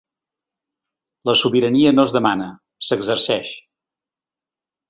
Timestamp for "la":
1.29-1.35